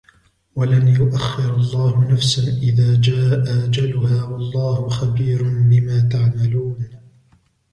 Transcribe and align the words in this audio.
وَلَنْ 0.55 0.87
يُؤَخِّرَ 0.87 1.55
اللَّهُ 1.55 2.11
نَفْسًا 2.13 2.41
إِذَا 2.43 2.95
جَاءَ 3.01 3.65
أَجَلُهَا 3.65 4.23
وَاللَّهُ 4.25 4.89
خَبِيرٌ 4.89 5.43
بِمَا 5.43 5.99
تَعْمَلُونَ 6.11 6.89